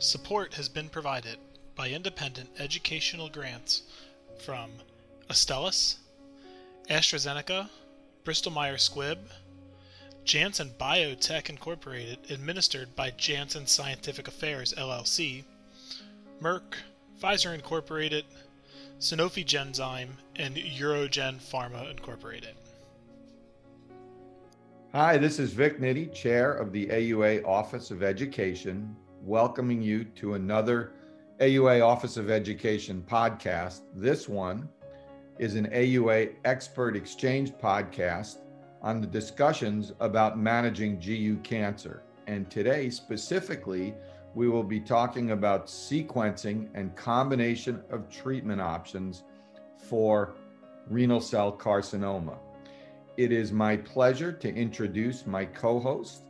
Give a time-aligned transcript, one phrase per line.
[0.00, 1.38] Support has been provided
[1.74, 3.82] by independent educational grants
[4.38, 4.70] from
[5.28, 5.96] Astellas,
[6.88, 7.68] AstraZeneca,
[8.22, 9.18] Bristol Myers Squibb,
[10.24, 15.42] Janssen Biotech Incorporated, administered by Janssen Scientific Affairs LLC,
[16.40, 16.76] Merck,
[17.20, 18.24] Pfizer Incorporated,
[19.00, 22.54] Sanofi Genzyme, and UroGen Pharma Incorporated.
[24.92, 30.34] Hi, this is Vic Nitti, Chair of the AUA Office of Education, welcoming you to
[30.34, 30.92] another
[31.40, 33.82] AUA Office of Education podcast.
[33.94, 34.68] This one
[35.38, 38.38] is an AUA Expert Exchange podcast
[38.82, 42.02] on the discussions about managing GU cancer.
[42.26, 43.94] And today, specifically,
[44.34, 49.24] we will be talking about sequencing and combination of treatment options
[49.88, 50.34] for
[50.88, 52.38] renal cell carcinoma.
[53.16, 56.27] It is my pleasure to introduce my co host,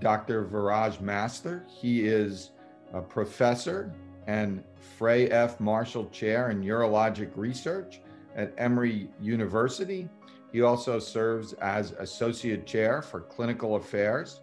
[0.00, 0.44] Dr.
[0.44, 1.64] Viraj Master.
[1.68, 2.50] He is
[2.92, 3.92] a professor
[4.26, 4.62] and
[4.98, 5.60] Fray F.
[5.60, 8.00] Marshall Chair in Urologic Research
[8.34, 10.08] at Emory University.
[10.52, 14.40] He also serves as Associate Chair for Clinical Affairs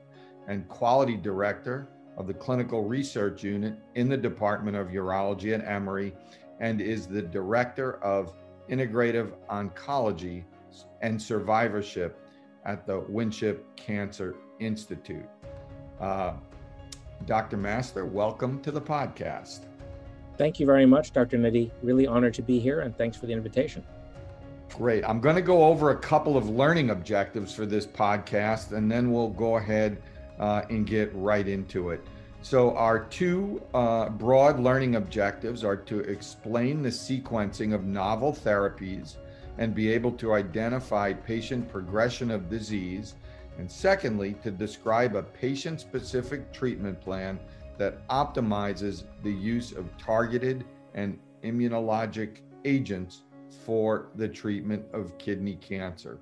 [0.47, 6.13] and Quality Director of the Clinical Research Unit in the Department of Urology at Emory
[6.59, 8.33] and is the Director of
[8.69, 10.43] Integrative Oncology
[11.01, 12.19] and Survivorship
[12.65, 15.25] at the Winship Cancer Institute.
[15.99, 16.33] Uh,
[17.25, 17.57] Dr.
[17.57, 19.61] Master, welcome to the podcast.
[20.37, 21.37] Thank you very much, Dr.
[21.37, 21.71] Nitti.
[21.81, 23.83] Really honored to be here, and thanks for the invitation.
[24.75, 25.03] Great.
[25.05, 29.11] I'm going to go over a couple of learning objectives for this podcast, and then
[29.11, 30.01] we'll go ahead
[30.39, 32.05] uh, and get right into it.
[32.41, 39.15] So, our two uh, broad learning objectives are to explain the sequencing of novel therapies
[39.59, 43.13] and be able to identify patient progression of disease.
[43.57, 47.39] And secondly, to describe a patient specific treatment plan
[47.77, 53.21] that optimizes the use of targeted and immunologic agents
[53.65, 56.19] for the treatment of kidney cancer.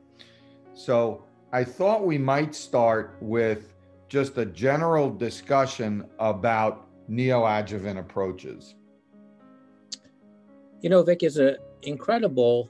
[0.74, 3.74] So, I thought we might start with
[4.08, 8.76] just a general discussion about neoadjuvant approaches.
[10.82, 12.70] You know, Vic is an incredible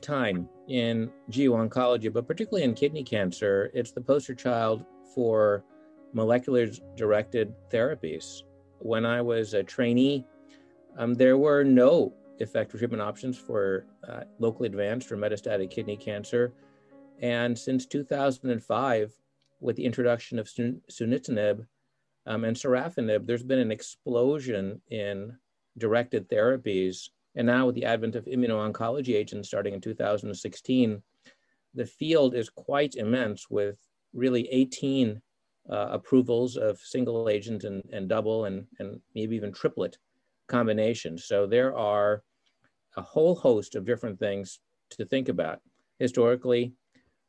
[0.00, 3.70] time in GU oncology, but particularly in kidney cancer.
[3.74, 4.84] It's the poster child
[5.14, 5.64] for
[6.12, 8.42] molecular directed therapies.
[8.78, 10.26] When I was a trainee,
[10.98, 16.52] um, there were no effective treatment options for uh, locally advanced or metastatic kidney cancer.
[17.20, 19.12] And since 2005,
[19.60, 21.64] with the introduction of sunitinib
[22.26, 25.36] um, and sorafenib, there's been an explosion in
[25.78, 27.08] directed therapies.
[27.34, 31.02] And now, with the advent of immuno-oncology agents starting in 2016,
[31.74, 33.76] the field is quite immense with
[34.12, 35.20] really 18
[35.70, 39.96] uh, approvals of single agent and, and double and, and maybe even triplet
[40.48, 41.24] combinations.
[41.24, 42.22] So there are
[42.96, 44.60] a whole host of different things
[44.90, 45.60] to think about.
[45.98, 46.74] Historically,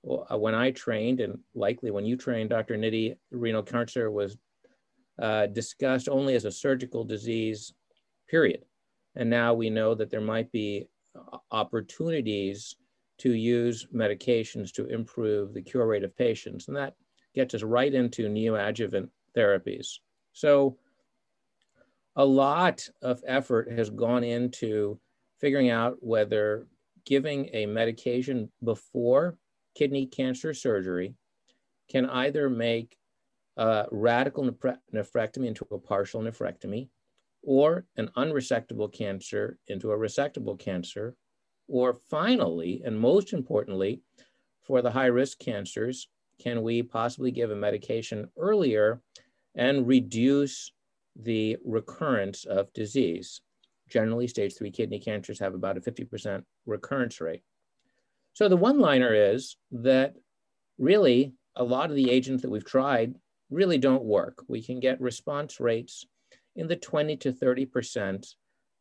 [0.05, 2.75] uh, when I trained, and likely when you trained, Dr.
[2.75, 4.37] Nitti, renal cancer was
[5.21, 7.73] uh, discussed only as a surgical disease,
[8.27, 8.65] period.
[9.15, 12.75] And now we know that there might be uh, opportunities
[13.19, 16.67] to use medications to improve the cure rate of patients.
[16.67, 16.95] And that
[17.35, 19.99] gets us right into neoadjuvant therapies.
[20.33, 20.77] So
[22.15, 24.99] a lot of effort has gone into
[25.39, 26.67] figuring out whether
[27.05, 29.37] giving a medication before
[29.75, 31.15] kidney cancer surgery
[31.89, 32.97] can either make
[33.57, 34.43] a radical
[34.93, 36.89] nephrectomy into a partial nephrectomy
[37.43, 41.15] or an unresectable cancer into a resectable cancer,
[41.67, 44.01] or finally, and most importantly,
[44.61, 46.07] for the high risk cancers,
[46.39, 49.01] can we possibly give a medication earlier
[49.55, 50.71] and reduce
[51.15, 53.41] the recurrence of disease?
[53.89, 57.43] Generally, stage three kidney cancers have about a 50% recurrence rate.
[58.33, 60.15] So the one liner is that
[60.79, 63.15] really a lot of the agents that we've tried
[63.51, 64.43] really don't work.
[64.47, 66.07] We can get response rates
[66.55, 68.35] in the 20 to 30%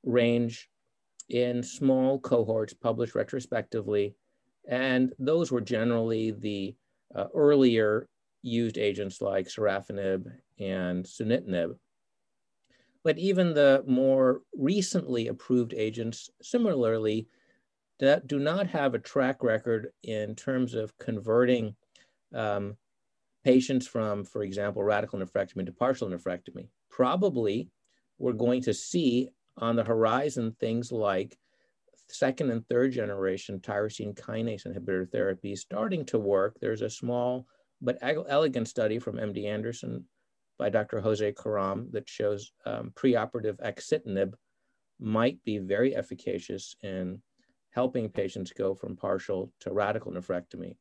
[0.05, 0.69] range
[1.29, 4.15] in small cohorts published retrospectively.
[4.69, 6.75] And those were generally the
[7.15, 8.09] uh, earlier
[8.43, 11.77] used agents like sorafenib and sunitinib.
[13.05, 17.27] But even the more recently approved agents similarly
[17.99, 21.75] that do not have a track record in terms of converting
[22.35, 22.77] um,
[23.45, 26.69] patients from, for example, radical nephrectomy to partial nephrectomy.
[26.93, 27.71] Probably
[28.19, 31.37] we're going to see on the horizon things like
[32.09, 36.59] second and third generation tyrosine kinase inhibitor therapy starting to work.
[36.61, 37.47] There's a small
[37.81, 40.05] but elegant study from MD Anderson
[40.59, 41.01] by Dr.
[41.01, 44.35] Jose Karam that shows um, preoperative axitinib
[45.01, 47.21] might be very efficacious in
[47.71, 50.77] helping patients go from partial to radical nephrectomy.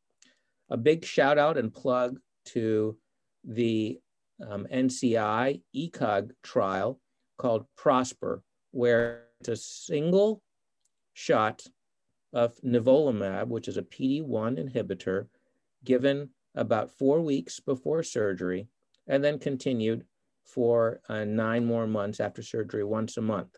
[0.69, 2.97] A big shout out and plug to
[3.43, 3.99] the
[4.49, 6.99] um, NCI ECOG trial
[7.37, 10.41] called PROSPER, where it's a single
[11.13, 11.63] shot
[12.33, 15.27] of nivolumab, which is a PD-1 inhibitor,
[15.83, 18.67] given about four weeks before surgery,
[19.07, 20.05] and then continued
[20.45, 23.57] for uh, nine more months after surgery, once a month.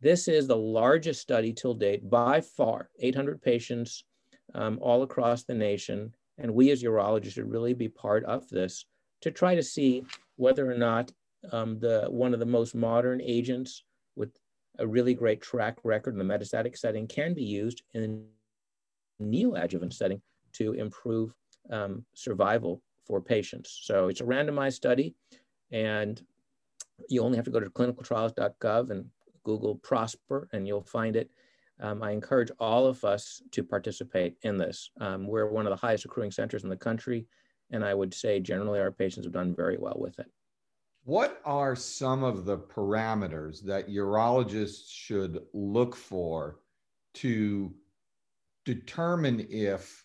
[0.00, 4.04] This is the largest study till date by far, 800 patients
[4.54, 6.14] um, all across the nation.
[6.38, 8.86] And we as urologists should really be part of this
[9.20, 10.04] to try to see
[10.36, 11.12] whether or not
[11.52, 13.84] um, the one of the most modern agents
[14.16, 14.30] with
[14.78, 18.26] a really great track record in the metastatic setting can be used in
[19.20, 20.20] a neoadjuvant setting
[20.52, 21.32] to improve
[21.70, 23.80] um, survival for patients.
[23.82, 25.14] So it's a randomized study,
[25.70, 26.20] and
[27.08, 29.06] you only have to go to clinicaltrials.gov and
[29.44, 31.30] Google Prosper, and you'll find it.
[31.80, 34.90] Um, I encourage all of us to participate in this.
[35.00, 37.26] Um, we're one of the highest accruing centers in the country,
[37.70, 40.30] and I would say generally our patients have done very well with it.
[41.04, 46.60] What are some of the parameters that urologists should look for
[47.14, 47.74] to
[48.64, 50.04] determine if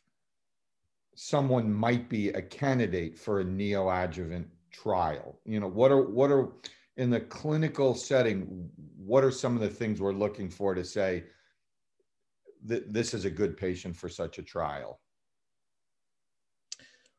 [1.16, 5.40] someone might be a candidate for a neoadjuvant trial?
[5.46, 6.54] You know, what are what are
[6.98, 11.26] in the clinical setting, what are some of the things we're looking for to say
[12.66, 15.02] that this is a good patient for such a trial?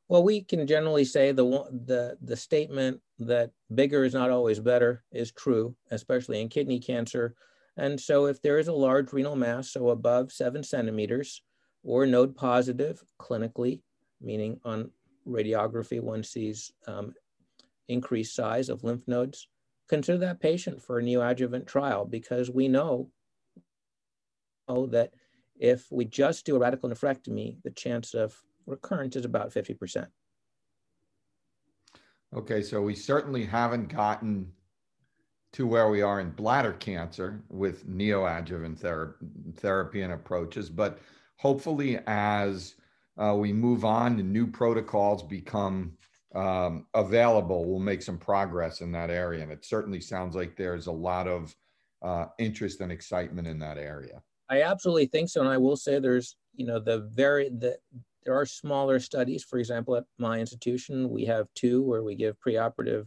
[0.08, 1.44] Well, we can generally say the
[1.86, 7.34] the the statement that bigger is not always better is true, especially in kidney cancer.
[7.76, 11.42] And so, if there is a large renal mass, so above seven centimeters,
[11.82, 13.80] or node positive clinically,
[14.20, 14.90] meaning on
[15.26, 17.12] radiography one sees um,
[17.88, 19.48] increased size of lymph nodes,
[19.88, 23.10] consider that patient for a neoadjuvant trial because we know,
[24.68, 25.12] know that
[25.58, 28.36] if we just do a radical nephrectomy, the chance of
[28.66, 30.06] recurrence is about 50%.
[32.34, 34.52] Okay, so we certainly haven't gotten
[35.52, 39.16] to where we are in bladder cancer with neoadjuvant ther-
[39.54, 40.98] therapy and approaches, but
[41.36, 42.74] hopefully, as
[43.16, 45.96] uh, we move on and new protocols become
[46.34, 49.42] um, available, we'll make some progress in that area.
[49.42, 51.56] And it certainly sounds like there's a lot of
[52.02, 54.22] uh, interest and excitement in that area.
[54.50, 57.78] I absolutely think so, and I will say there's you know the very the
[58.26, 59.44] there are smaller studies.
[59.44, 63.06] For example, at my institution, we have two where we give preoperative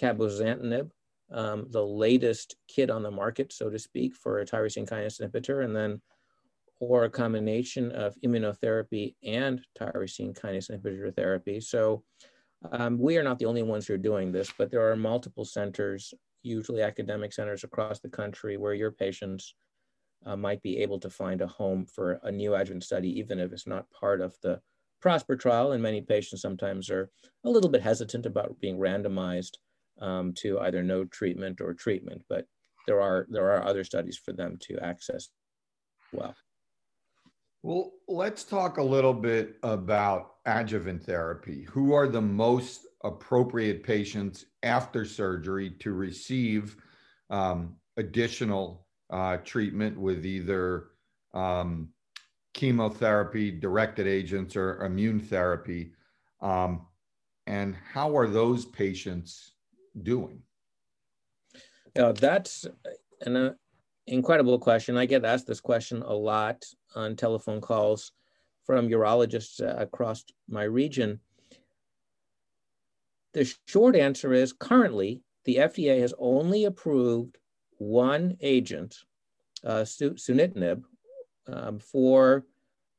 [0.00, 0.90] cabozantinib,
[1.32, 5.64] um, the latest kit on the market, so to speak, for a tyrosine kinase inhibitor,
[5.64, 6.00] and then
[6.80, 11.60] or a combination of immunotherapy and tyrosine kinase inhibitor therapy.
[11.60, 12.04] So
[12.70, 15.44] um, we are not the only ones who are doing this, but there are multiple
[15.44, 19.54] centers, usually academic centers across the country, where your patients
[20.26, 23.52] uh, might be able to find a home for a new neoadjuvant study, even if
[23.52, 24.60] it's not part of the
[25.00, 25.72] PROSPER trial.
[25.72, 27.10] And many patients sometimes are
[27.44, 29.56] a little bit hesitant about being randomized
[30.00, 32.46] um, to either no treatment or treatment, but
[32.86, 35.28] there are there are other studies for them to access
[36.12, 36.34] well.
[37.62, 41.62] Well, let's talk a little bit about adjuvant therapy.
[41.62, 46.76] Who are the most appropriate patients after surgery to receive
[47.30, 50.88] um, additional uh, treatment with either
[51.32, 51.88] um,
[52.52, 55.92] chemotherapy, directed agents, or immune therapy?
[56.40, 56.86] Um,
[57.46, 59.52] and how are those patients
[60.02, 60.42] doing?
[61.94, 62.66] Yeah, that's
[63.22, 63.52] an uh,
[64.06, 64.96] incredible question.
[64.96, 68.12] I get asked this question a lot on telephone calls
[68.64, 71.20] from urologists uh, across my region.
[73.34, 77.38] The short answer is currently the FDA has only approved
[77.78, 78.96] one agent,
[79.64, 80.82] uh, sunitinib,
[81.46, 82.44] um, for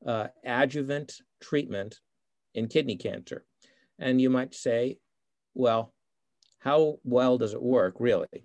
[0.06, 2.00] uh, adjuvant treatment
[2.54, 3.44] in kidney cancer.
[3.98, 4.98] And you might say,
[5.54, 5.92] well,
[6.58, 8.44] how well does it work really?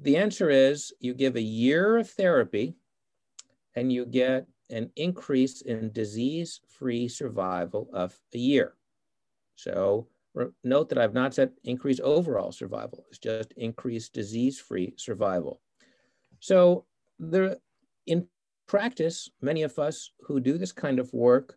[0.00, 2.74] The answer is you give a year of therapy
[3.76, 8.74] and you get an increase in disease free survival of a year.
[9.56, 10.08] So
[10.62, 15.60] note that I've not said increased overall survival, it's just increased disease free survival.
[16.40, 16.86] So
[17.18, 17.56] there,
[18.06, 18.26] in
[18.66, 21.56] practice, many of us who do this kind of work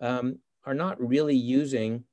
[0.00, 2.04] um, are not really using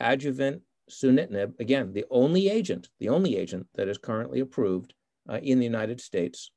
[0.00, 4.92] adjuvant sunitinib, again, the only agent, the only agent that is currently approved
[5.30, 6.50] uh, in the United States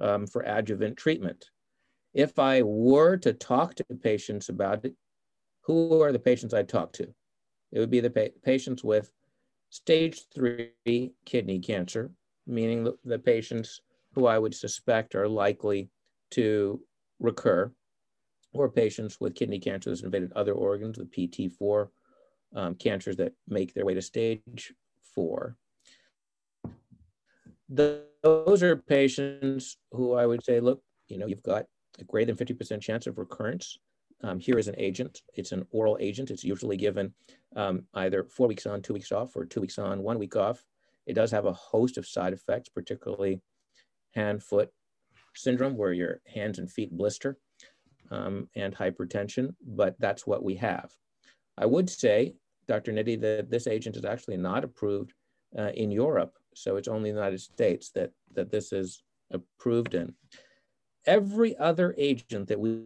[0.00, 1.46] um, for adjuvant treatment.
[2.14, 4.94] If I were to talk to patients about it,
[5.62, 7.12] who are the patients I talk to?
[7.76, 9.12] It would be the pa patients with
[9.68, 12.10] stage three kidney cancer,
[12.46, 13.82] meaning the, the patients
[14.14, 15.90] who I would suspect are likely
[16.30, 16.80] to
[17.20, 17.70] recur,
[18.54, 21.88] or patients with kidney cancer that's invaded other organs, the PT4
[22.54, 24.72] um, cancers that make their way to stage
[25.14, 25.58] four.
[27.68, 31.66] Those are patients who I would say, look, you know, you've got
[31.98, 33.78] a greater than 50% chance of recurrence.
[34.22, 35.22] Um, here is an agent.
[35.34, 36.30] It's an oral agent.
[36.30, 37.12] It's usually given
[37.54, 40.64] um, either four weeks on, two weeks off, or two weeks on, one week off.
[41.06, 43.40] It does have a host of side effects, particularly
[44.14, 44.70] hand foot
[45.34, 47.38] syndrome, where your hands and feet blister,
[48.10, 50.90] um, and hypertension, but that's what we have.
[51.58, 52.34] I would say,
[52.66, 52.92] Dr.
[52.92, 55.12] Nitti, that this agent is actually not approved
[55.58, 60.14] uh, in Europe, so it's only the United States that, that this is approved in.
[61.06, 62.82] Every other agent that we,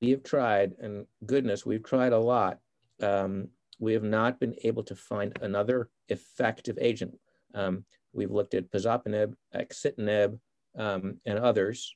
[0.00, 2.58] we have tried, and goodness, we've tried a lot,
[3.02, 7.18] um, we have not been able to find another effective agent.
[7.54, 10.38] Um, we've looked at pazopanib, axitinib,
[10.78, 11.94] um, and others.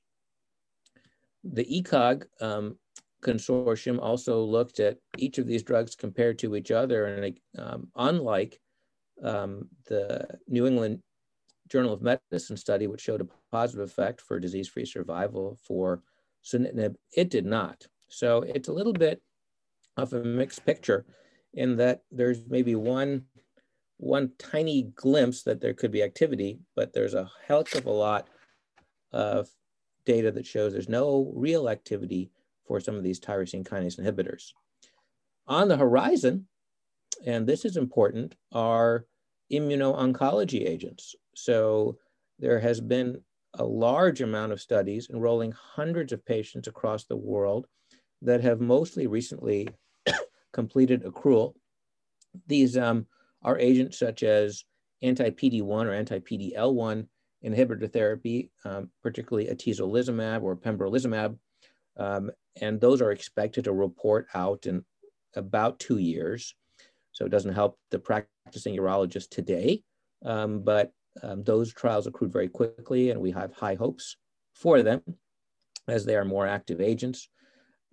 [1.44, 2.78] The ECOG um,
[3.22, 8.60] consortium also looked at each of these drugs compared to each other, and um, unlike
[9.22, 11.00] um, the New England
[11.68, 16.02] Journal of Medicine study, which showed a positive effect for disease-free survival for
[16.44, 17.86] sunitinib, it did not.
[18.08, 19.22] So it's a little bit
[19.96, 21.04] of a mixed picture
[21.52, 23.24] in that there's maybe one
[23.98, 28.26] one tiny glimpse that there could be activity, but there's a heck of a lot
[29.12, 29.48] of
[30.04, 32.30] data that shows there's no real activity
[32.66, 34.52] for some of these tyrosine kinase inhibitors.
[35.46, 36.46] On the horizon,
[37.24, 39.06] and this is important, are
[39.52, 41.14] immuno-oncology agents.
[41.36, 41.98] So
[42.38, 43.20] there has been
[43.54, 47.66] a large amount of studies enrolling hundreds of patients across the world
[48.24, 49.68] that have mostly recently
[50.52, 51.54] completed accrual.
[52.46, 53.06] These um,
[53.42, 54.64] are agents such as
[55.02, 57.06] anti-PD-1 or anti-PD-L1
[57.44, 61.36] inhibitor therapy, um, particularly atezolizumab or pembrolizumab,
[61.98, 64.84] um, and those are expected to report out in
[65.36, 66.54] about two years.
[67.12, 69.82] So it doesn't help the practicing urologist today,
[70.24, 70.90] um, but
[71.22, 74.16] um, those trials accrued very quickly, and we have high hopes
[74.54, 75.02] for them
[75.86, 77.28] as they are more active agents.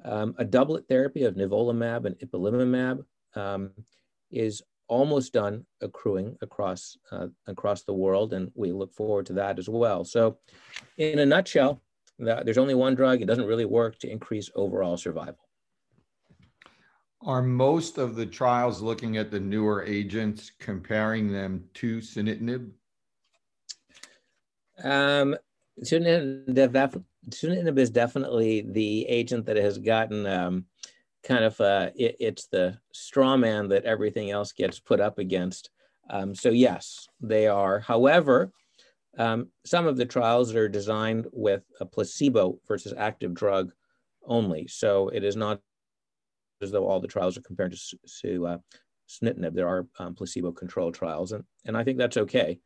[0.03, 3.05] Um, a doublet therapy of nivolumab and ipilimumab
[3.35, 3.71] um,
[4.31, 9.59] is almost done accruing across uh, across the world, and we look forward to that
[9.59, 10.03] as well.
[10.03, 10.39] So,
[10.97, 11.81] in a nutshell,
[12.17, 13.21] there's only one drug.
[13.21, 15.47] It doesn't really work to increase overall survival.
[17.23, 22.71] Are most of the trials looking at the newer agents, comparing them to sunitinib?
[24.83, 25.35] Um,
[25.83, 27.05] sunitinib
[27.77, 30.65] is definitely the agent that has gotten um,
[31.23, 35.69] kind of uh, it, it's the straw man that everything else gets put up against.
[36.09, 37.79] Um, so yes, they are.
[37.79, 38.51] However,
[39.17, 43.71] um, some of the trials are designed with a placebo versus active drug
[44.25, 44.67] only.
[44.67, 45.59] So it is not
[46.61, 48.57] as though all the trials are compared to, to uh,
[49.09, 49.53] sunitinib.
[49.53, 52.59] There are um, placebo-controlled trials, and, and I think that's okay.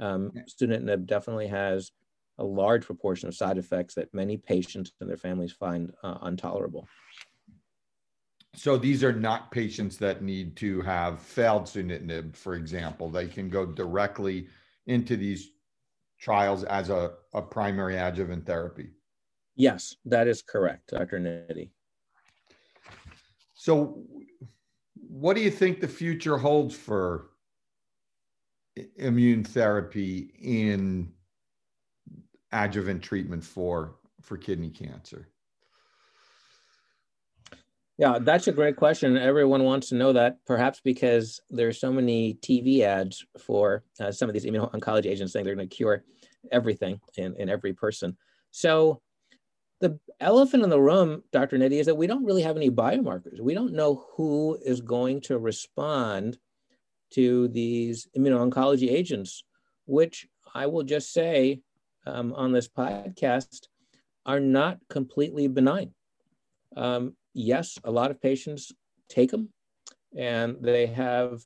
[0.00, 1.90] Um, sunitinib definitely has
[2.40, 6.88] a large proportion of side effects that many patients and their families find uh, intolerable.
[8.56, 13.08] So these are not patients that need to have failed sunitinib, for example.
[13.08, 14.48] They can go directly
[14.86, 15.50] into these
[16.18, 18.90] trials as a, a primary adjuvant therapy.
[19.54, 21.20] Yes, that is correct, Dr.
[21.20, 21.70] Nitti.
[23.54, 24.02] So,
[24.94, 27.30] what do you think the future holds for
[28.96, 31.12] immune therapy in
[32.52, 35.28] adjuvant treatment for for kidney cancer?
[38.00, 39.18] Yeah, that's a great question.
[39.18, 44.26] Everyone wants to know that, perhaps because there's so many TV ads for uh, some
[44.26, 46.02] of these immuno-oncology agents saying they're going to cure
[46.50, 48.16] everything in, in every person.
[48.52, 49.02] So
[49.80, 51.58] the elephant in the room, Dr.
[51.58, 53.38] Nitti, is that we don't really have any biomarkers.
[53.38, 56.38] We don't know who is going to respond
[57.10, 59.44] to these immuno-oncology agents,
[59.84, 61.60] which I will just say
[62.06, 63.68] um, on this podcast
[64.26, 65.92] are not completely benign.
[66.76, 68.72] Um, yes, a lot of patients
[69.08, 69.50] take them
[70.16, 71.42] and they have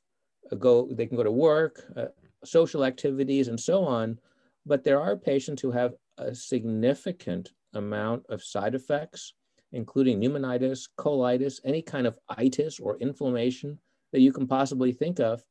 [0.59, 2.05] go, they can go to work, uh,
[2.43, 4.19] social activities, and so on.
[4.65, 9.33] But there are patients who have a significant amount of side effects,
[9.71, 13.79] including pneumonitis, colitis, any kind of itis or inflammation
[14.11, 15.43] that you can possibly think of.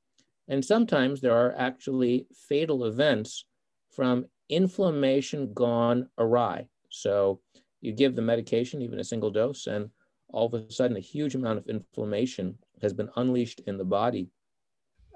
[0.49, 3.47] And sometimes there are actually fatal events
[3.91, 6.69] from inflammation gone awry.
[6.91, 7.41] So
[7.81, 9.91] you give the medication, even a single dose, and
[10.29, 14.29] all of a sudden a huge amount of inflammation has been unleashed in the body.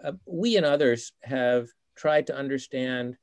[0.04, 3.16] uh, we and others have tried to understand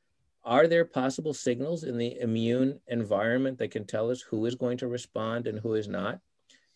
[0.43, 4.77] are there possible signals in the immune environment that can tell us who is going
[4.77, 6.19] to respond and who is not?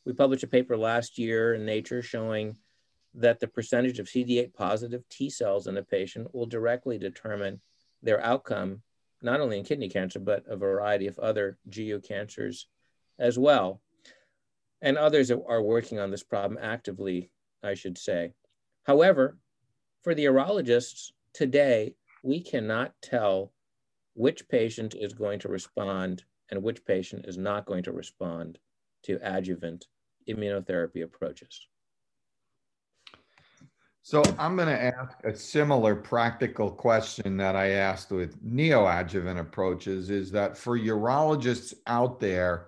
[0.06, 2.58] We published a paper last year in Nature showing
[3.14, 7.62] that the percentage of CD8 positive T cells in a patient will directly determine
[8.02, 8.82] their outcome,
[9.22, 12.68] not only in kidney cancer, but a variety of other GU cancers
[13.18, 13.82] as well.
[14.82, 18.34] And others are working on this problem actively, I should say.
[18.84, 19.38] However,
[20.04, 23.52] for the urologists today, we cannot tell
[24.14, 28.58] which patient is going to respond and which patient is not going to respond
[29.04, 29.88] to adjuvant
[30.28, 31.68] immunotherapy approaches.
[34.02, 40.10] So I'm going to ask a similar practical question that I asked with neoadjuvant approaches
[40.10, 42.68] is that for urologists out there,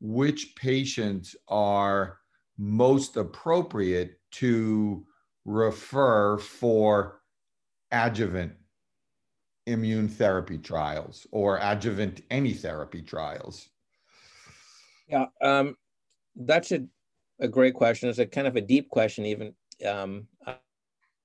[0.00, 2.18] which patients are
[2.58, 5.04] most appropriate to
[5.44, 7.22] refer for
[7.90, 8.52] adjuvant
[9.66, 13.68] immune therapy trials or adjuvant any therapy trials?
[15.08, 15.76] Yeah, um,
[16.36, 16.84] that's a,
[17.40, 18.08] a great question.
[18.08, 19.54] It's a kind of a deep question, even.
[19.86, 20.56] Um, I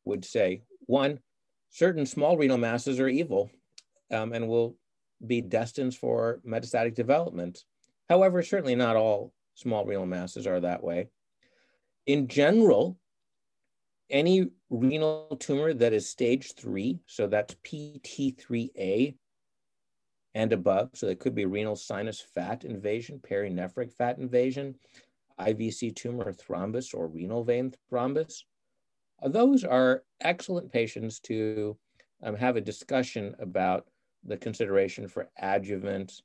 [0.05, 1.19] would say one,
[1.69, 3.49] certain small renal masses are evil
[4.11, 4.75] um, and will
[5.25, 7.63] be destined for metastatic development.
[8.09, 11.07] However, certainly not all small renal masses are that way.
[12.05, 12.97] In general,
[14.09, 19.15] any renal tumor that is stage three, so that's PT3A
[20.35, 24.75] and above, so it could be renal sinus fat invasion, perinephric fat invasion,
[25.39, 28.43] IVC tumor thrombus or renal vein thrombus.
[29.21, 31.77] Uh, those are excellent patients to
[32.23, 33.87] um, have a discussion about
[34.23, 36.21] the consideration for adjuvant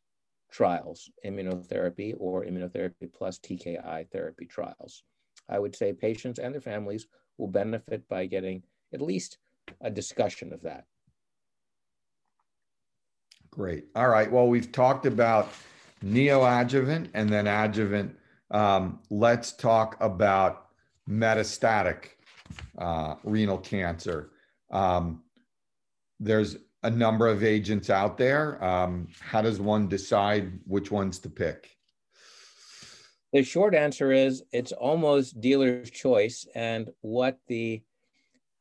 [0.50, 5.03] trials, immunotherapy or immunotherapy plus TKI therapy trials.
[5.49, 7.07] I would say patients and their families
[7.38, 9.38] will benefit by getting at least
[9.81, 10.85] a discussion of that.
[13.51, 13.87] Great.
[13.94, 14.31] All right.
[14.31, 15.51] Well, we've talked about
[16.05, 18.16] neoadjuvant and then adjuvant.
[18.51, 20.69] Um, let's talk about
[21.09, 22.11] metastatic
[22.79, 24.31] uh, renal cancer.
[24.71, 25.23] Um,
[26.21, 28.63] there's a number of agents out there.
[28.63, 31.77] Um, how does one decide which ones to pick?
[33.33, 37.83] The short answer is it's almost dealer's choice and what the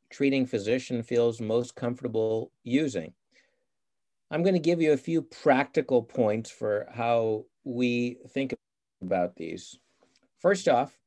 [0.09, 3.13] treating physician feels most comfortable using.
[4.29, 8.53] I'm going to give you a few practical points for how we think
[9.01, 9.77] about these.
[10.39, 10.97] First off,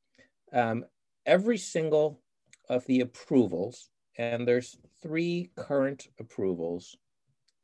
[0.52, 0.84] um,
[1.26, 2.20] every single
[2.68, 6.96] of the approvals, and there's three current approvals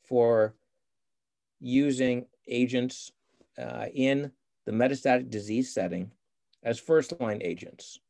[0.08, 0.54] for
[1.60, 3.12] using agents
[3.58, 4.30] uh, in
[4.64, 6.10] the metastatic disease setting
[6.62, 8.00] as first line agents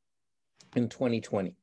[0.75, 1.55] in 2020.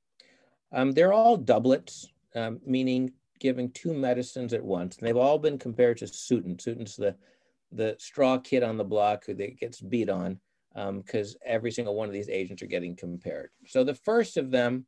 [0.72, 4.98] Um, they're all doublets, um, meaning giving two medicines at once.
[4.98, 6.64] And they've all been compared to Sutent.
[6.64, 7.16] Sutent's the,
[7.74, 10.40] the straw kid on the block who gets beat on
[10.74, 13.50] because um, every single one of these agents are getting compared.
[13.68, 14.86] So the first of them,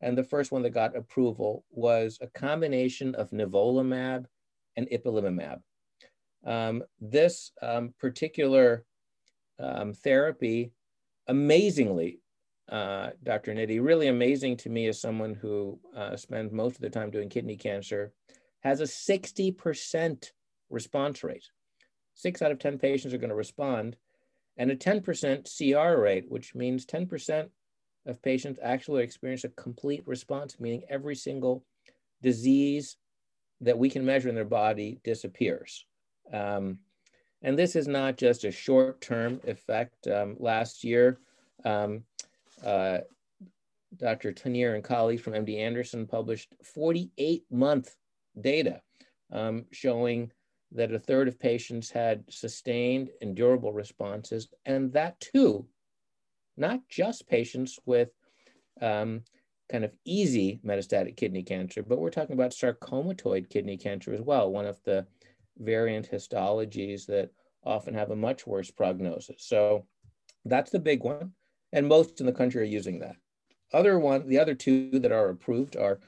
[0.00, 4.26] and the first one that got approval, was a combination of nivolumab
[4.76, 5.60] and ipilimumab.
[6.44, 8.84] Um, this um, particular
[9.58, 10.72] um, therapy,
[11.26, 12.20] amazingly,
[12.68, 13.54] uh, Dr.
[13.54, 17.28] Nitti, really amazing to me as someone who uh, spends most of their time doing
[17.28, 18.12] kidney cancer,
[18.60, 20.30] has a 60%
[20.70, 21.48] response rate.
[22.18, 23.94] Six out of 10 patients are going to respond,
[24.56, 27.48] and a 10% CR rate, which means 10%
[28.06, 31.64] of patients actually experience a complete response, meaning every single
[32.20, 32.96] disease
[33.60, 35.86] that we can measure in their body disappears.
[36.32, 36.78] Um,
[37.42, 40.08] and this is not just a short term effect.
[40.08, 41.20] Um, last year,
[41.64, 42.02] um,
[42.66, 42.98] uh,
[43.96, 44.32] Dr.
[44.32, 47.94] Tannir and colleagues from MD Anderson published 48 month
[48.40, 48.82] data
[49.30, 50.32] um, showing
[50.72, 55.66] that a third of patients had sustained and durable responses, and that too,
[56.56, 58.10] not just patients with
[58.80, 59.22] um,
[59.70, 64.50] kind of easy metastatic kidney cancer, but we're talking about sarcomatoid kidney cancer as well,
[64.50, 65.06] one of the
[65.58, 67.30] variant histologies that
[67.64, 69.44] often have a much worse prognosis.
[69.46, 69.86] So
[70.44, 71.32] that's the big one.
[71.72, 73.16] And most in the country are using that.
[73.72, 76.00] Other one, the other two that are approved are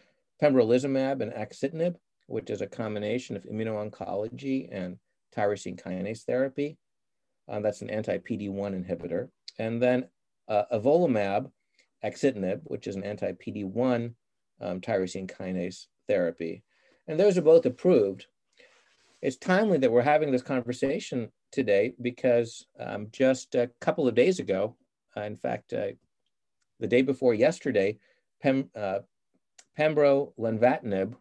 [0.42, 1.96] pembrolizumab and axitinib,
[2.30, 4.98] which is a combination of immuno-oncology and
[5.36, 6.78] tyrosine kinase therapy.
[7.48, 9.28] Um, that's an anti-PD-1 inhibitor.
[9.58, 10.08] And then
[10.48, 11.50] uh, avelumab,
[12.04, 14.14] axitinib, which is an anti-PD-1
[14.60, 16.62] um, tyrosine kinase therapy.
[17.08, 18.26] And those are both approved
[19.22, 24.38] it's timely that we're having this conversation today because um, just a couple of days
[24.38, 24.76] ago,
[25.16, 25.88] uh, in fact, uh,
[26.78, 27.98] the day before yesterday,
[28.42, 29.00] Pem, uh,
[29.78, 31.14] Pembro lenvatinib,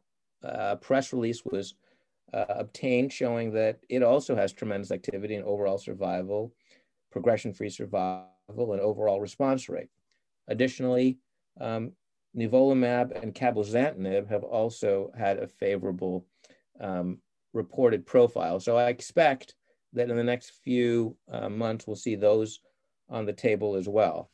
[0.44, 1.76] a press release was
[2.34, 6.54] uh, obtained showing that it also has tremendous activity in overall survival,
[7.12, 9.90] progression-free survival, and overall response rate.
[10.48, 11.18] Additionally,
[11.60, 11.92] um,
[12.38, 16.26] nivolumab and cabozantinib have also had a favorable
[16.80, 17.18] um,
[17.54, 18.60] reported profile.
[18.60, 19.56] So I expect
[19.94, 22.60] that in the next few uh, months, we'll see those
[23.10, 24.30] on the table as well.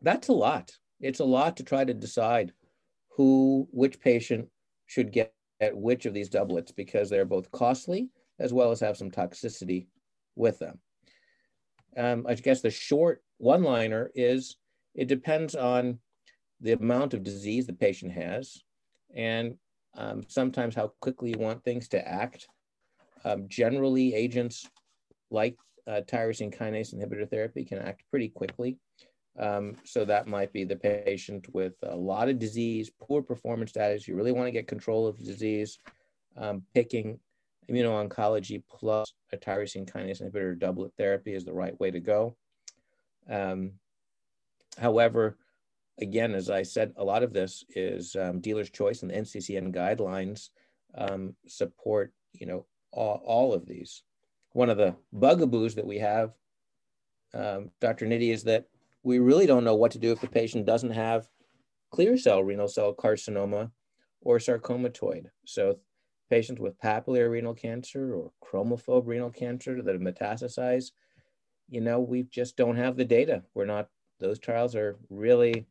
[0.00, 0.72] That's a lot.
[1.00, 2.52] It's a lot to try to decide
[3.10, 4.48] who, which patient
[4.90, 8.08] should get at which of these doublets because they're both costly
[8.40, 9.86] as well as have some toxicity
[10.34, 10.80] with them.
[11.96, 14.56] Um, I guess the short one liner is
[14.96, 16.00] it depends on
[16.60, 18.62] the amount of disease the patient has
[19.14, 19.54] and
[19.96, 22.48] um, sometimes how quickly you want things to act.
[23.24, 24.68] Um, generally, agents
[25.30, 28.76] like uh, tyrosine kinase inhibitor therapy can act pretty quickly.
[29.40, 34.06] Um, so that might be the patient with a lot of disease, poor performance status.
[34.06, 35.78] You really want to get control of the disease.
[36.36, 37.18] Um, picking
[37.70, 42.36] immuno-oncology plus a tyrosine kinase inhibitor doublet therapy is the right way to go.
[43.28, 43.72] Um,
[44.78, 45.38] however,
[46.00, 49.74] again, as I said, a lot of this is um, dealer's choice, and the NCCN
[49.74, 50.50] guidelines
[50.94, 54.02] um, support, you know, all, all, of these.
[54.52, 56.32] One of the bugaboos that we have,
[57.32, 58.06] um, Dr.
[58.06, 58.66] Nitti, is that
[59.02, 61.28] we really don't know what to do if the patient doesn't have
[61.90, 63.70] clear cell renal cell carcinoma
[64.20, 65.26] or sarcomatoid.
[65.44, 65.78] So
[66.28, 70.92] patients with papillary renal cancer or chromophobe renal cancer that have metastasized,
[71.68, 73.42] you know, we just don't have the data.
[73.54, 75.66] We're not, those trials are really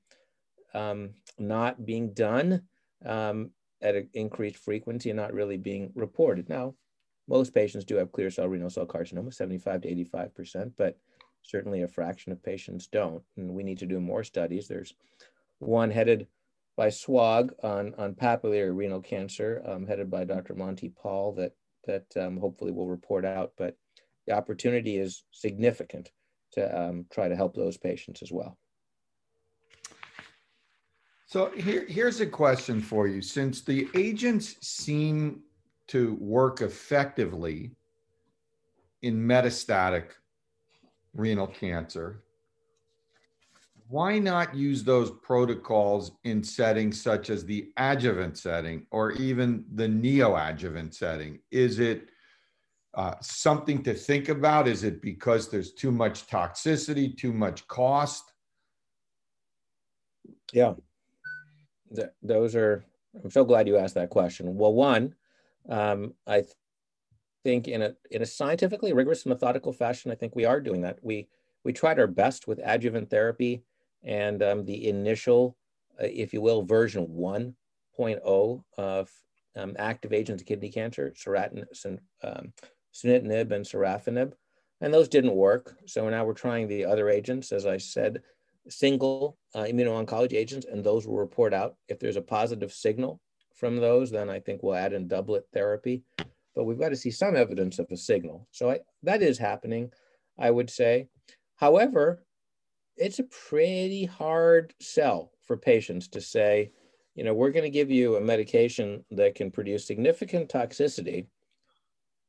[0.73, 2.63] um, not being done
[3.05, 6.49] um, at an increased frequency and not really being reported.
[6.49, 6.75] Now,
[7.27, 10.97] most patients do have clear cell renal cell carcinoma, 75 to 85%, but
[11.43, 13.23] certainly a fraction of patients don't.
[13.37, 14.67] And we need to do more studies.
[14.67, 14.93] There's
[15.59, 16.27] one headed
[16.75, 20.53] by SWOG on, on papillary renal cancer, um, headed by Dr.
[20.53, 21.53] Monty Pal, that,
[21.85, 23.51] that um, hopefully will report out.
[23.57, 23.75] But
[24.27, 26.11] the opportunity is significant
[26.51, 28.57] to um, try to help those patients as well.
[31.25, 33.21] So here, here's a question for you.
[33.21, 35.41] Since the agents seem
[35.87, 37.71] to work effectively
[39.01, 40.11] in metastatic
[41.13, 42.23] renal cancer,
[43.87, 49.87] why not use those protocols in settings such as the adjuvant setting or even the
[49.87, 51.39] neoadjuvant setting?
[51.49, 52.09] Is it
[52.93, 54.67] uh, something to think about?
[54.67, 58.31] Is it because there's too much toxicity, too much cost?
[60.53, 60.73] Yeah,
[61.95, 62.83] th- those are,
[63.23, 64.55] I'm so glad you asked that question.
[64.55, 65.15] Well, one,
[65.67, 66.43] um, I
[67.43, 70.99] think in a, in a scientifically rigorous, methodical fashion, I think we are doing that.
[71.01, 71.27] We,
[71.63, 73.63] we tried our best with adjuvant therapy
[74.03, 75.57] and um, the initial,
[76.01, 79.11] uh, if you will, version 1.0 of
[79.55, 81.65] um, active agents of kidney cancer, seratin,
[82.23, 82.53] um,
[82.93, 84.33] sunitinib and sorafenib,
[84.81, 85.77] and those didn't work.
[85.85, 88.21] So now we're trying the other agents, as I said,
[88.69, 91.75] single uh, immuno-oncology agents, and those will report out.
[91.87, 93.19] If there's a positive signal
[93.55, 96.03] from those, then I think we'll add in doublet therapy.
[96.55, 98.47] But we've got to see some evidence of a signal.
[98.51, 99.91] So I, that is happening,
[100.37, 101.07] I would say.
[101.55, 102.23] However,
[102.97, 106.71] it's a pretty hard sell for patients to say,
[107.15, 111.27] you know, we're going to give you a medication that can produce significant toxicity.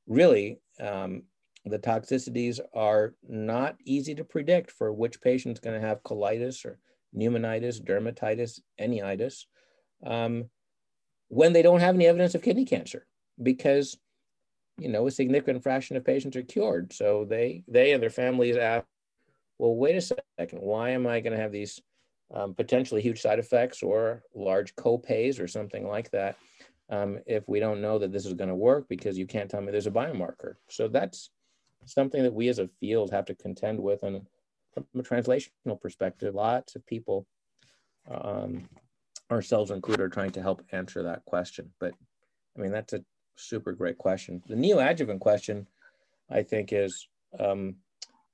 [0.07, 1.23] Really, um,
[1.65, 6.79] the toxicities are not easy to predict for which patient's going to have colitis or
[7.17, 9.45] pneumonitis, dermatitis, enneitis,
[10.05, 10.45] um,
[11.29, 13.07] when they don't have any evidence of kidney cancer,
[13.43, 13.99] because
[14.81, 16.93] you know a significant fraction of patients are cured.
[16.93, 18.87] So they they and their families ask,
[19.59, 21.81] well, wait a second, why am I going to have these
[22.33, 26.37] um, potentially huge side effects or large co-pays or something like that?
[26.89, 29.61] Um, if we don't know that this is going to work because you can't tell
[29.61, 30.55] me there's a biomarker.
[30.69, 31.31] So that's
[31.85, 34.03] something that we as a field have to contend with.
[34.03, 34.27] And
[34.73, 37.27] from a translational perspective, lots of people,
[38.11, 38.69] um,
[39.31, 41.71] ourselves included, are trying to help answer that question.
[41.79, 41.95] But
[42.57, 43.05] I mean, that's a
[43.37, 44.43] super great question.
[44.47, 45.67] The neoadjuvant question,
[46.31, 47.77] I think, is um,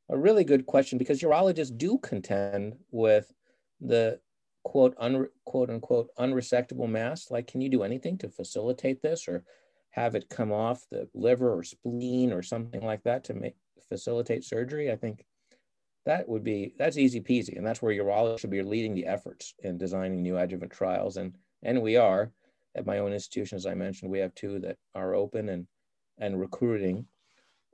[0.09, 3.33] a really good question because urologists do contend with
[3.81, 4.21] the
[4.65, 7.31] quote, un, quote unquote, unresectable mass.
[7.31, 9.45] Like, can you do anything to facilitate this or
[9.91, 13.55] have it come off the liver or spleen or something like that to make
[13.89, 15.25] facilitate surgery, I think
[16.05, 19.55] that would be that's easy peasy, and that's where urologists should be leading the efforts
[19.61, 22.31] in designing new adjuvant trials, and and we are
[22.77, 25.67] at my own institution, as I mentioned, we have two that are open and
[26.19, 27.07] and recruiting,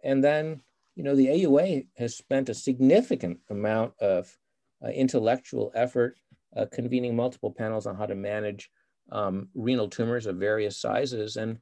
[0.02, 0.60] and then
[0.96, 4.36] you know the AUA has spent a significant amount of
[4.84, 6.16] uh, intellectual effort
[6.56, 8.70] uh, convening multiple panels on how to manage
[9.10, 11.36] um, renal tumors of various sizes.
[11.36, 11.58] And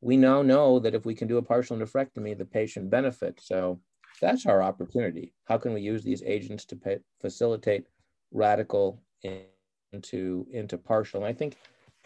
[0.00, 3.46] we now know that if we can do a partial nephrectomy, the patient benefits.
[3.46, 3.80] So
[4.20, 5.32] that's our opportunity.
[5.44, 7.86] How can we use these agents to pay, facilitate
[8.32, 9.02] radical
[9.92, 11.20] into, into partial?
[11.20, 11.56] And I think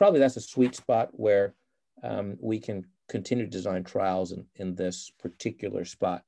[0.02, 1.54] probably that's a sweet spot where
[2.02, 6.24] um, we can continue to design trials in, in this particular spot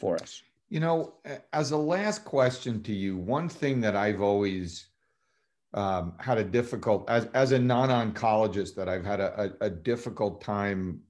[0.00, 0.42] for us.
[0.68, 1.12] You know,
[1.52, 4.88] as a last question to you, one thing that I've always
[5.74, 10.40] um, had a difficult as as a non-oncologist that I've had a, a, a, difficult
[10.40, 11.02] time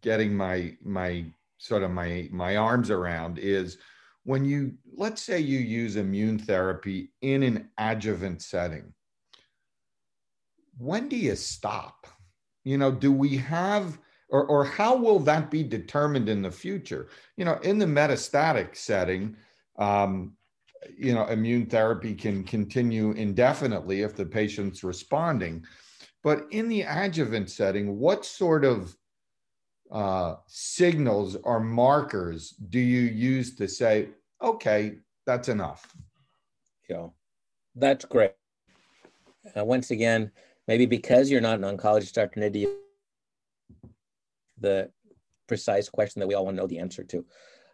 [0.00, 1.26] getting my my
[1.58, 3.76] sort of my my arms around is
[4.24, 8.94] when you let's say you use immune therapy in an adjuvant setting
[10.80, 12.06] when do you stop?
[12.64, 17.08] You know do we have or, or how will that be determined in the future?
[17.36, 19.36] You know in the metastatic setting
[19.78, 20.34] um,
[20.96, 25.64] you know immune therapy can continue indefinitely if the patient's responding.
[26.22, 28.96] But in the adjuvant setting what sort of
[29.90, 35.94] uh, signals or markers do you use to say okay that's enough
[36.90, 37.06] yeah.
[37.76, 38.32] That's great.
[39.56, 40.32] Uh, once again
[40.70, 42.66] maybe because you're not an oncologist dr Nitti
[44.58, 44.88] the
[45.48, 47.24] precise question that we all want to know the answer to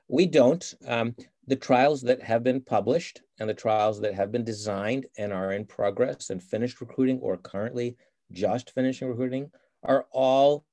[0.08, 1.14] we don't um,
[1.46, 5.52] the trials that have been published and the trials that have been designed and are
[5.52, 7.96] in progress and finished recruiting or currently
[8.32, 9.50] just finishing recruiting
[9.82, 10.64] are all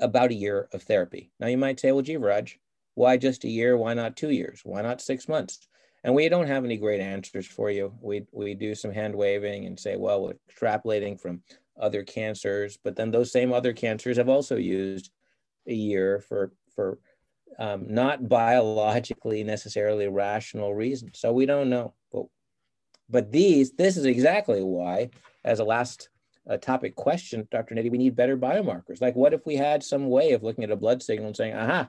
[0.00, 1.30] about a year of therapy.
[1.40, 2.58] Now you might say, well, gee, Raj,
[2.94, 3.76] why just a year?
[3.76, 4.60] Why not two years?
[4.64, 5.66] Why not six months?
[6.06, 7.92] And we don't have any great answers for you.
[8.00, 11.42] We, we do some hand waving and say, well, we're extrapolating from
[11.80, 15.10] other cancers, but then those same other cancers have also used
[15.66, 17.00] a year for, for
[17.58, 21.18] um, not biologically necessarily rational reasons.
[21.18, 21.94] So we don't know.
[22.12, 22.26] But,
[23.10, 25.10] but these, this is exactly why,
[25.44, 26.10] as a last
[26.48, 27.74] uh, topic question, Dr.
[27.74, 29.00] Nitti, we need better biomarkers.
[29.00, 31.56] Like, what if we had some way of looking at a blood signal and saying,
[31.56, 31.88] aha,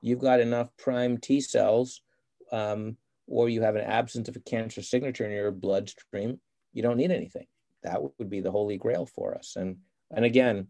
[0.00, 2.02] you've got enough prime T cells,
[2.50, 2.96] um,
[3.30, 6.38] or you have an absence of a cancer signature in your bloodstream,
[6.72, 7.46] you don't need anything.
[7.82, 9.56] That would be the holy grail for us.
[9.56, 9.76] And
[10.10, 10.66] and again,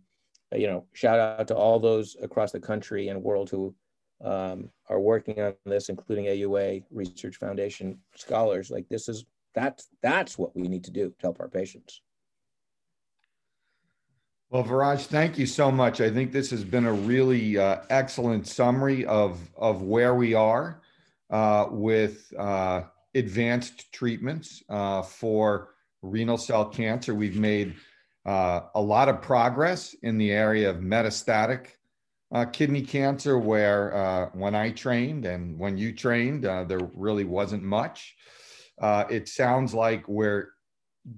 [0.55, 3.75] you know, shout out to all those across the country and world who
[4.23, 8.71] um, are working on this, including AUA Research Foundation scholars.
[8.71, 12.03] Like this is that's that's what we need to do to help our patients.
[14.51, 16.01] Well, Viraj, thank you so much.
[16.01, 20.81] I think this has been a really uh, excellent summary of of where we are
[21.31, 22.83] uh, with uh,
[23.15, 25.71] advanced treatments uh, for
[26.03, 27.15] renal cell cancer.
[27.15, 27.77] We've made
[28.27, 31.69] uh, a lot of progress in the area of metastatic
[32.33, 38.15] uh, kidney cancer, where when I trained and when you trained, there really wasn't much.
[38.81, 40.49] It sounds like we're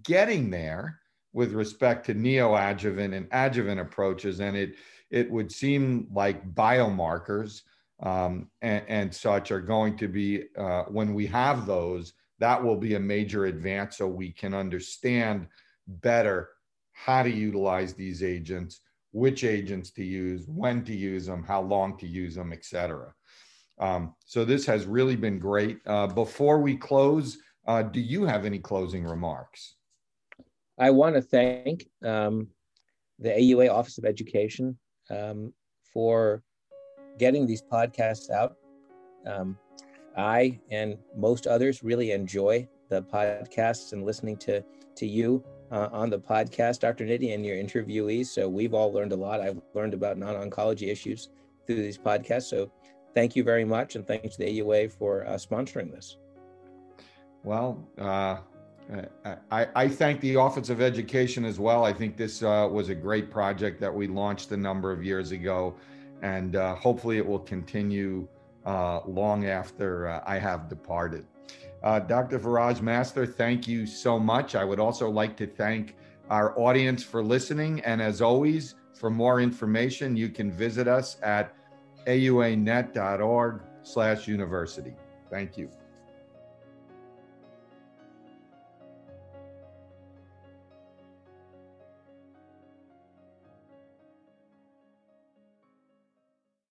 [0.02, 0.98] getting there
[1.34, 4.76] with respect to neoadjuvant and adjuvant approaches, and it
[5.10, 7.62] it would seem like biomarkers
[8.02, 12.76] um, and, and, such are going to be uh, when we have those, that will
[12.76, 15.46] be a major advance, so we can understand
[15.86, 16.48] better
[16.92, 18.80] how to utilize these agents
[19.12, 23.14] which agents to use, when to use them, how long to use them, etc.
[23.78, 25.78] Um, so this has really been great.
[25.86, 29.76] Uh, before we close, uh, do you have any closing remarks?
[30.78, 32.48] I want to thank um,
[33.18, 34.78] the AUA Office of Education
[35.10, 35.52] um,
[35.92, 36.42] for
[37.22, 38.56] getting these podcasts out.
[39.24, 39.56] Um,
[40.16, 44.64] I and most others really enjoy the podcasts and listening to
[44.96, 47.04] to you uh, on the podcast, Dr.
[47.06, 48.26] Nitti, and your interviewees.
[48.26, 49.40] So we've all learned a lot.
[49.40, 51.30] I've learned about non-oncology issues
[51.64, 52.50] through these podcasts.
[52.50, 52.72] So
[53.14, 56.16] thank you very much, and thanks to the AUA for uh, sponsoring this.
[57.44, 58.38] Well, uh,
[59.50, 61.84] I, I, thank the Office of Education as well.
[61.84, 65.32] I think this uh, was a great project that we launched a number of years
[65.32, 65.76] ago,
[66.22, 68.26] and uh, hopefully it will continue
[68.64, 71.26] uh, long after I have departed.
[71.82, 72.38] Uh, Dr.
[72.38, 74.54] Viraj Master, thank you so much.
[74.54, 75.96] I would also like to thank
[76.30, 77.80] our audience for listening.
[77.80, 81.54] And as always, for more information, you can visit us at
[82.06, 84.94] auanet.org slash university.
[85.28, 85.70] Thank you.